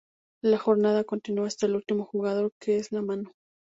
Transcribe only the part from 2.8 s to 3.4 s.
la mano.